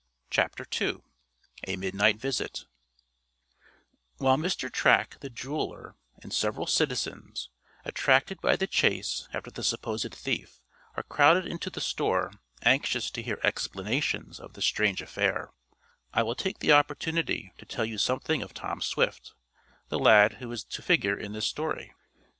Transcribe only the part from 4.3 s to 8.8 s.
Mr. Track, the jeweler, and several citizens, attracted by the